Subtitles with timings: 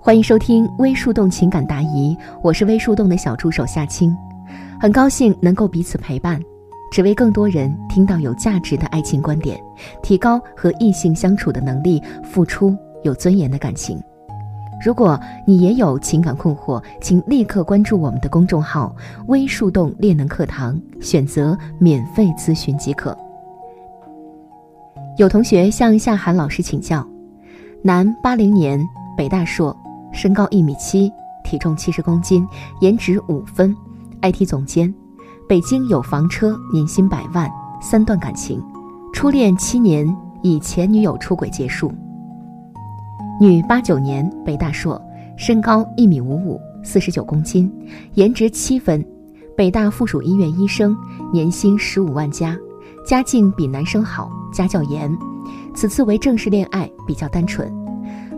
[0.00, 4.16] 欢迎收听微树洞情感答疑，我是微树洞的小助手夏青，
[4.80, 6.40] 很高兴能够彼此陪伴，
[6.90, 9.58] 只为更多人听到有价值的爱情观点，
[10.00, 14.00] 提高和异性相处的能力，付出有尊严的感情。
[14.82, 18.94] 如果你也有情感困惑，请立刻关注我们的公众号
[19.26, 23.14] “微树洞恋能课堂”，选择免费咨询即可。
[25.16, 27.04] 有同学向夏涵老师请教，
[27.82, 28.80] 男，八零年，
[29.16, 29.76] 北大硕。
[30.18, 31.12] 身高一米七，
[31.44, 32.44] 体重七十公斤，
[32.80, 33.72] 颜值五分
[34.20, 34.92] ，IT 总监，
[35.48, 37.48] 北京有房车，年薪百万，
[37.80, 38.60] 三段感情，
[39.14, 41.92] 初恋七年，以前女友出轨结束。
[43.40, 45.00] 女，八九年，北大硕，
[45.36, 47.72] 身高一米五五，四十九公斤，
[48.14, 49.06] 颜值七分，
[49.56, 50.96] 北大附属医院医生，
[51.32, 52.58] 年薪十五万加，
[53.06, 55.16] 家境比男生好，家教严，
[55.76, 57.72] 此次为正式恋爱，比较单纯。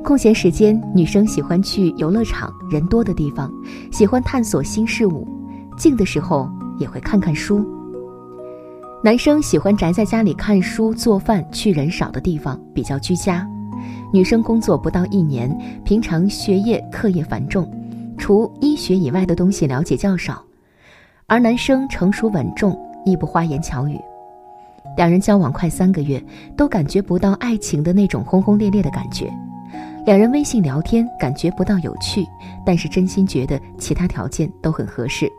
[0.03, 3.53] 空闲时间，女生喜欢去游乐场人多的地方，
[3.93, 5.27] 喜欢探索新事物；
[5.77, 7.65] 静的时候也会看看书。
[9.05, 13.47] 男生喜欢宅在家里看书、做饭，去人少的地方，比较居家。
[14.13, 17.71] 女生工作不到一年，平常学业课业繁重，
[18.19, 20.43] 除医学以外的东西了解较少。
[21.27, 23.97] 而男生成熟稳重，亦不花言巧语。
[24.97, 26.23] 两人交往快三个月，
[26.57, 29.31] 都感觉不到爱情的那种轰轰烈烈的感觉。
[30.11, 32.27] 两人微信聊天，感觉不到有趣，
[32.67, 35.31] 但是真心觉得其他条件都很合适，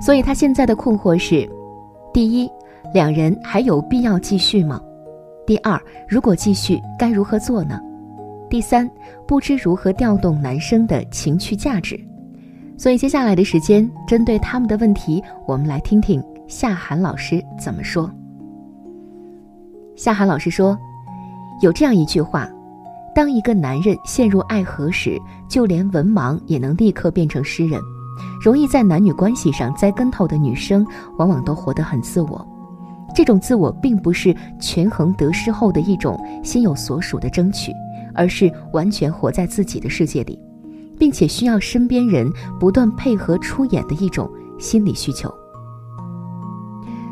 [0.00, 1.48] 所以他现在的困惑是：
[2.12, 2.50] 第一，
[2.92, 4.80] 两人还有必要继续吗？
[5.46, 7.80] 第二，如果继续，该如何做呢？
[8.50, 8.90] 第三，
[9.24, 11.96] 不知如何调动男生的情趣价值。
[12.76, 18.10] 所以接下来的时间，针对他们的问题，我们来听听夏涵老师怎么说。
[19.94, 20.76] 夏涵老师说，
[21.60, 22.50] 有这样一句话。
[23.16, 25.18] 当一个男人陷入爱河时，
[25.48, 27.80] 就连文盲也能立刻变成诗人。
[28.44, 32.46] 容易在男女关系上栽跟头的女生，往往都活得很自我。
[33.14, 37.72] 这种自我并不是权衡得失后的一种心有所属的争取，
[38.14, 40.38] 而是完全活在自己的世界里，
[40.98, 45.32] 并且需要身边人不断配合出演的一种心理需求。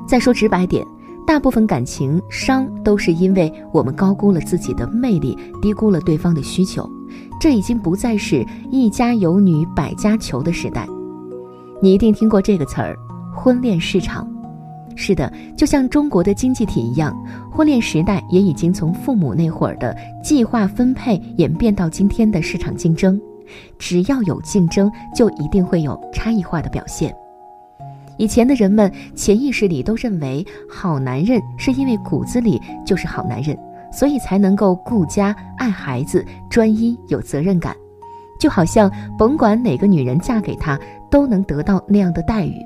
[0.07, 0.87] 再说直白点。
[1.27, 6.89] 大部分感情伤都是因为我们高估了自己的魅力，低估了对方的需求。
[7.41, 10.87] 这已经不再是一家有女百家求的时代。
[11.81, 12.97] 你一定听过这个词儿
[13.35, 14.29] “婚恋市场”。
[14.97, 17.13] 是的，就像中国的经济体一样，
[17.51, 23.21] 婚恋时代也已经从父母那会儿的计划分配演变到今天的市场竞争。
[23.79, 27.15] 只要有竞争，就一定会有差异化的表现。
[28.17, 33.59] 以前的人们潜意识里都认为，好男人是因为骨子里就是好男人，
[33.93, 37.75] 所以才能够顾家、爱孩子、专一、有责任感，
[38.39, 40.79] 就好像甭管哪个女人嫁给他，
[41.11, 42.65] 都能得到那样的待遇。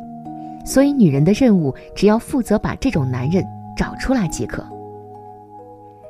[0.65, 3.43] 所以，女人的任务只要负责把这种男人
[3.75, 4.63] 找出来即可。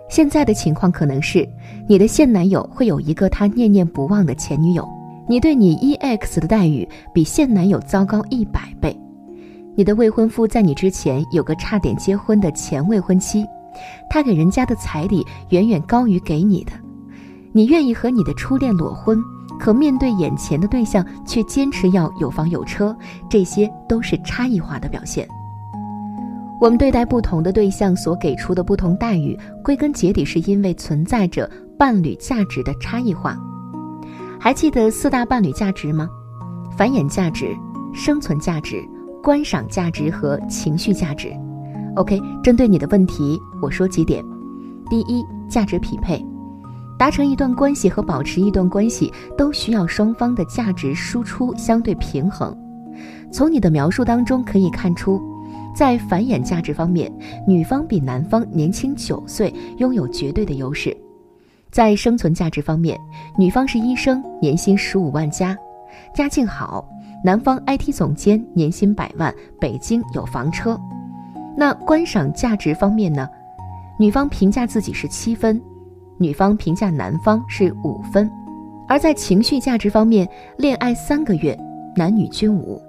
[0.08, 1.48] 现在的情况可能是，
[1.86, 4.88] 你的现男友会有一个他念念不忘的前女友，
[5.28, 8.98] 你对你 EX 的待遇比现男友糟糕一百倍。
[9.78, 13.46] 你的未婚夫在你之前有个差点结婚的前未婚妻，
[14.10, 16.72] 他给人家的彩礼远远高于给你的。
[17.52, 19.16] 你愿意和你的初恋裸婚，
[19.56, 22.92] 可面对眼前的对象却坚持要有房有车，
[23.30, 25.28] 这些都是差异化的表现。
[26.60, 31.48] 我们对待不同的对象所给出的不同待遇，归根结底是因为存在着
[31.78, 33.38] 伴侣价值的差异化。
[34.40, 36.08] 还记得四大伴侣价值吗？
[36.76, 37.56] 繁衍价值、
[37.94, 38.84] 生存价值。
[39.22, 41.32] 观赏价值和情绪价值
[41.96, 42.20] ，OK。
[42.42, 44.24] 针对你的问题，我说几点：
[44.88, 46.24] 第一，价值匹配。
[46.98, 52.56] 达成一段关系和保持一段关系都需要双方的价值输出相对平衡。
[53.30, 55.20] 从你的描述当中可以看出，
[55.76, 57.12] 在繁衍价值方面，
[57.46, 60.90] 女方比男方年轻九岁，拥有绝对的优势；
[61.70, 62.98] 在生存价值方面，
[63.38, 65.56] 女方是医生，年薪十五万加，
[66.12, 66.84] 家境好；
[67.24, 70.80] 男方 IT 总监，年薪百万，北京有房车。
[71.56, 73.28] 那观赏价值方面呢？
[73.98, 75.60] 女方评价自己是七分。
[76.16, 78.30] 女方评价男方是五分，
[78.86, 81.58] 而在情绪价值方面，恋爱三个月，
[81.96, 82.80] 男女均无。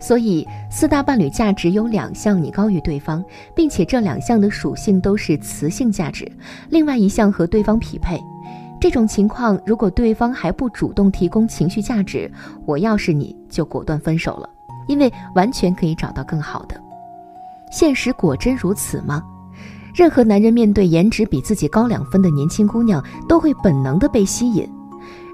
[0.00, 3.24] 所以四大伴侣价值有两项你高于对方，
[3.54, 6.30] 并且这两项的属性都是雌性价值，
[6.70, 8.20] 另外一项和对方匹配。
[8.80, 12.30] 这种情况，如果对方还不主动提供情绪价值，
[12.64, 14.48] 我要是你就果断分手了，
[14.86, 16.80] 因为完全可以找到更好的。
[17.72, 19.22] 现实果真如此吗？
[19.94, 24.68] 任何男人面对颜值比自己高两分的年轻姑娘，都会本能的被吸引。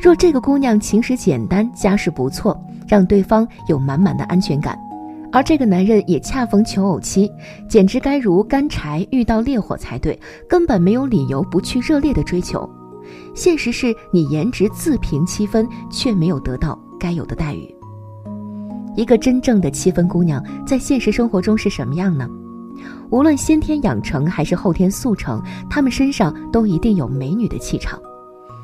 [0.00, 2.58] 若这个姑娘情史简单，家世不错，
[2.88, 4.79] 让对方有满满的安全感，
[5.31, 7.31] 而这个男人也恰逢求偶期，
[7.69, 10.19] 简直该如干柴遇到烈火才对，
[10.49, 12.69] 根本没有理由不去热烈的追求。
[13.34, 17.74] 现实是你颜值自评七分，却没有得到该有的待遇。
[18.96, 22.28] 一个真正的七分姑娘，在现实生活中是什么样呢？
[23.10, 28.00] 无论先天养成还是后天速成，她们身上都一定有美女的气场。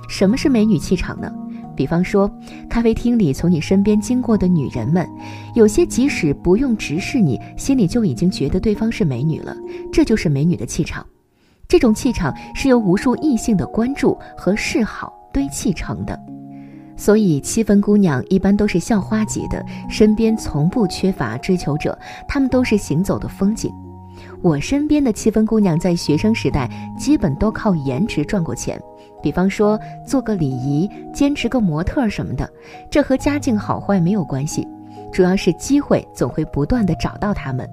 [0.09, 1.33] 什么是美女气场呢？
[1.77, 2.31] 比方说，
[2.69, 5.09] 咖啡厅里从你身边经过的女人们，
[5.55, 9.57] 有些即使不用直视你，心里就已经觉得对方是美女了。
[9.93, 11.07] 这就是美女的气场。
[11.71, 16.21] 这种气场是由无数异性的关注和示好堆砌成的。
[16.97, 21.97] 所以，七分姑娘一般都是校花级的，身边从不缺乏追求者，
[22.27, 23.73] 她们都是行走的风景。
[24.43, 26.69] 我身边的七分姑娘在学生时代
[26.99, 28.77] 基本都靠颜值赚过钱，
[29.23, 32.51] 比方说做个礼仪、兼职个模特什么的，
[32.91, 34.67] 这和家境好坏没有关系，
[35.13, 37.65] 主要是机会总会不断的找到她们。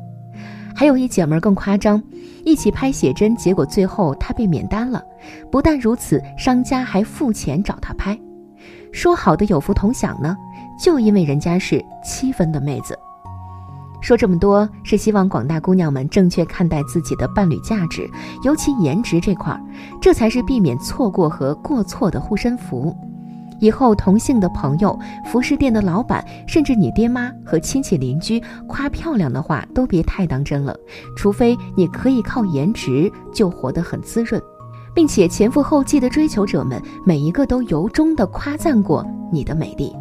[0.79, 2.00] 还有一姐们更夸张，
[2.45, 5.03] 一起拍写真，结果最后她被免单了，
[5.50, 8.15] 不但如此，商家还付钱找她拍。
[8.91, 10.38] 说好的有福同享呢？
[10.79, 12.95] 就因为人家是七分的妹子。
[14.01, 18.07] 说这么多是希望广大姑娘们正确看待自己的伴侣价值，
[18.44, 19.59] 尤其颜值这块儿，
[20.00, 22.95] 这才是避免错过和过错的护身符。
[23.59, 30.75] 以后同性的朋友、服饰店的老板，甚至你爹妈和亲戚邻居夸漂亮的话，都别太当真了。
[31.15, 34.42] 除非你可以靠颜值就活得很滋润。
[34.94, 39.95] 并且前赴后继的追求者们，每一个都由衷的夸赞过你的美丽。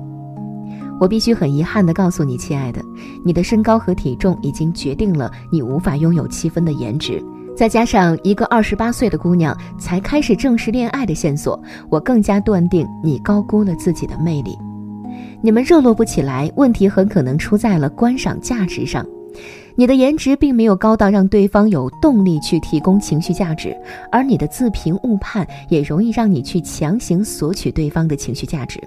[0.98, 2.82] 我必须很遗憾的告诉你，亲爱的，
[3.22, 7.22] 你的身高和体重已经决定了你无法拥有七分的颜值。
[7.56, 11.58] 再加上一个二十八岁的姑娘才开始正式恋爱的线索，
[11.88, 14.58] 我更加断定你高估了自己的魅力。
[15.40, 19.04] 你们热络不起来，问题很可能出在了观赏价值上。
[19.74, 23.74] 你的颜值并没有高到让对方有动力去提供情绪价值，
[24.12, 28.78] 而你的自评误判也容易让你去强行索取对方的情绪价值，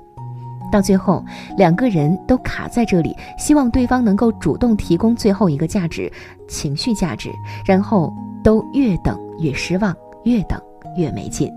[0.72, 1.24] 到最后
[1.57, 6.12] 两个人都卡在这里，希望对方能够主动提供最后一个价值——
[6.48, 7.30] 情绪价值，
[7.65, 8.12] 然后
[8.44, 10.59] 都越等越失望，越等
[10.95, 11.51] 越没劲。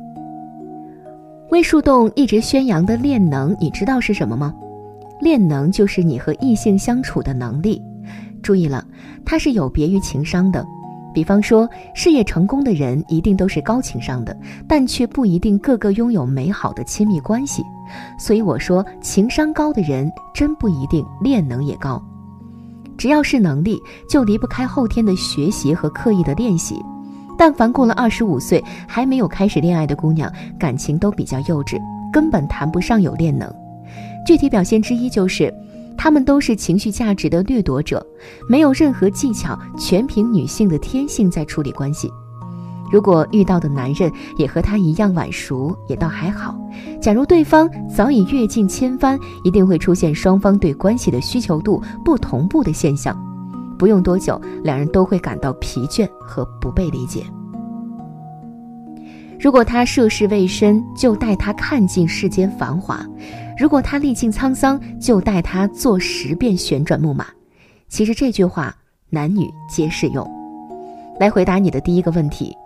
[1.50, 4.55] 微树洞一直宣扬的恋能，你知道是什么吗？
[5.20, 7.81] 恋能就是你和异性相处的能力。
[8.43, 8.84] 注意了，
[9.24, 10.67] 它是有别于情商的。
[11.15, 14.34] 比方说，事业成功的人一定都是高情商的，
[14.67, 17.62] 但却不一定个个拥有美好的亲密关系。
[18.19, 22.03] 所以我说，情商高的人真不一定恋能也高。
[22.96, 26.81] 只要是能力，就离不开后天的学习和刻意的练习。
[27.39, 31.79] 但凡过了二十五岁还没有开始恋爱的姑娘，感情都比较幼稚，
[32.13, 33.53] 根本谈不上有恋能。
[34.27, 35.53] 具体表现之一就是。
[35.94, 38.05] 他们都是情绪价值的掠夺者，
[38.49, 42.11] 没有任何技巧，全凭女性的天性在处理关系。
[42.93, 46.55] 如果遇到的男人也和他一样晚熟，也倒还好。
[47.01, 53.19] 假如对方早已阅尽千帆，一定会出现双方对关系的需求度不同步的现象。
[53.79, 57.25] 不用多久，两人都会感到疲倦和不被理解。
[59.41, 63.05] 如果他涉世未深，就带他看尽世间繁华。
[63.58, 67.27] 如果他历尽沧桑，就带他坐十遍旋转木马。
[67.89, 68.77] 其实这句话
[69.08, 70.31] 男女皆适用。
[71.19, 72.56] 来回答你的第一个问题，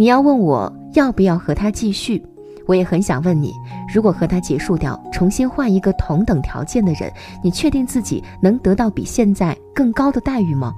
[0.00, 2.24] 你要问我要不要和他继续，
[2.66, 3.52] 我也很想问你，
[3.94, 7.12] 如果和他结束掉，重新换一个同等条件的人，
[7.44, 10.72] 你确定自己能得到比现在更高的待遇吗？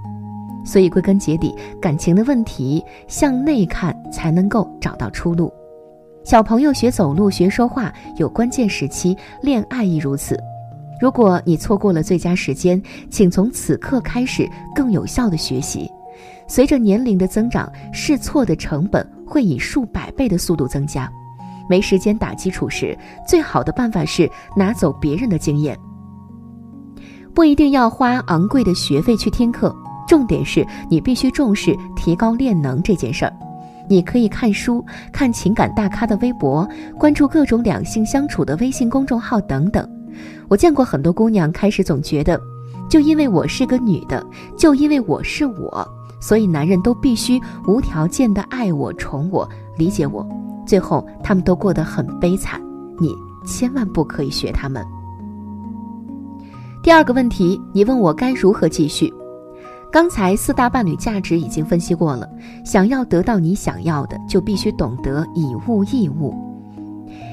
[0.64, 5.52] 所以归根结底，感情的问题向内看才能够找到出路。
[6.25, 10.37] 小朋友学走路、学说话有关键时期，恋爱亦如此。
[11.00, 15.88] 如果你错过了最佳时间，请从此刻开始更有效的学习。
[16.55, 21.11] 随着年龄的增长，试错的成本会以数百倍的速度增加。
[21.67, 22.95] 没时间打基础时，
[23.27, 25.75] 最好的办法是拿走别人的经验。
[27.33, 29.75] 不一定要花昂贵的学费去听课，
[30.07, 33.33] 重点是你必须重视提高练能这件事儿。
[33.89, 36.69] 你可以看书、看情感大咖的微博，
[36.99, 39.89] 关注各种两性相处的微信公众号等等。
[40.51, 42.39] 我见过很多姑娘开始总觉得，
[42.91, 44.23] 就因为我是个女的，
[44.55, 45.89] 就因为我是我，
[46.23, 50.25] 所以男人都必须无条件的爱我、宠我、理解我。
[50.64, 52.62] 最后，他们都过得很悲惨。
[53.00, 53.12] 你
[53.45, 54.87] 千万不可以学他们。
[56.81, 59.12] 第二个问题，你问我该如何继续？
[59.91, 62.29] 刚才四大伴侣价值已经分析过了。
[62.64, 66.52] 想要得到你想要的，就必须懂得以物易物。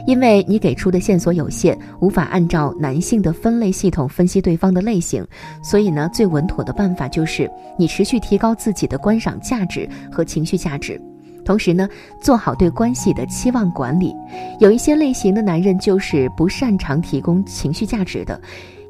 [0.10, 5.24] 因为你给出的线索有限，无法按照男性的分类系统分析对方的类型，
[5.62, 7.48] 所以呢，最稳妥的办法就是
[7.78, 11.00] 你持续提高自己的观赏价值和情绪价值。
[11.46, 11.88] 同时呢，
[12.20, 14.12] 做好对关系的期望管理。
[14.60, 18.42] 有一些类型的男人就是不擅长提供情绪价值的，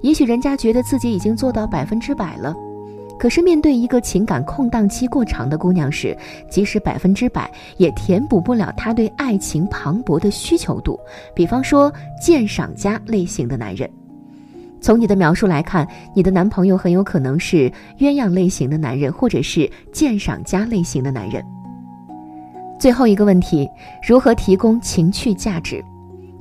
[0.02, 2.56] 也许人家觉得自己已经做到百分之百了，
[3.20, 6.18] 可是面对一个情感空档期过长的姑娘时，
[6.50, 10.98] 即使百分之百也填补不了她对爱情磅礴的需求度。
[11.36, 13.90] 比方说鉴赏家类型的男人，
[14.80, 15.86] 从你的描述来看，
[16.16, 21.44] 你的男朋友很有可能是鸳鸯类型的男人，或者是鉴赏家类型的男人。
[22.80, 23.70] 最后一个问题：
[24.02, 25.84] 如何提供情趣价值？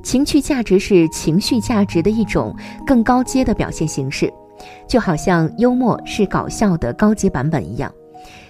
[0.01, 2.55] 情趣价值是情绪价值的一种
[2.87, 4.31] 更高阶的表现形式，
[4.87, 7.91] 就好像幽默是搞笑的高级版本一样。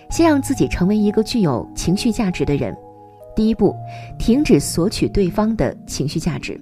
[0.09, 2.75] 先让自己成为一个具有情绪价值的人。
[3.35, 3.75] 第一步，
[4.17, 6.55] 停止索取对方的情绪价值；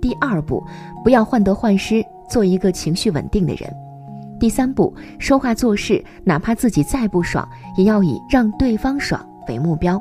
[0.00, 0.64] 第二步，
[1.04, 3.70] 不要患得患失，做一个情绪稳定的人；
[4.40, 10.00] 第三步，说话做事，哪怕自己再不爽，也要以让对方爽为目标。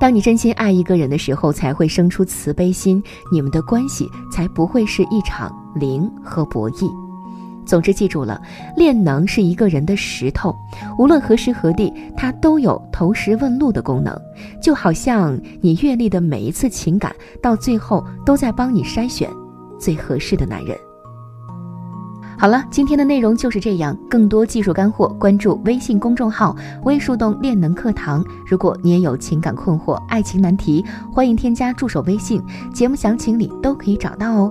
[0.00, 7.09] 当你真心爱一个人的时候，才会生出慈悲心，你们的关系才不会是一场零和博弈。
[7.66, 8.40] 总之，记住了，
[8.76, 10.54] 练能是一个人的石头，
[10.98, 14.16] 无论何时何地，它都有投石问路的功能，
[14.60, 19.30] 就好像你阅历的每一次情感，到最后都在帮你筛选
[19.78, 20.76] 最合适的男人。
[22.36, 23.94] 好了，今天的内容就是这样。
[24.08, 28.24] 更多技术干货，关注微信公众号“微树洞练能课堂”。
[28.48, 34.50] 如果你也有情感困惑、爱情难题，欢迎添加助手微信，节目详情里都可以找到哦。